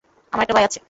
আমার 0.33 0.43
একটা 0.43 0.55
ভাই 0.55 0.65
আছে। 0.65 0.79